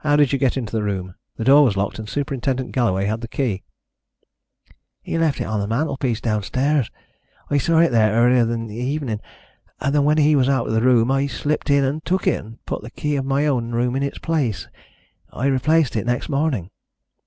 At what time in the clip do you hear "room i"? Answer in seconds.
10.82-11.26